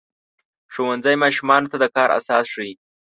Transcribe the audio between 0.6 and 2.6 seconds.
ښوونځی ماشومانو ته د کار اساس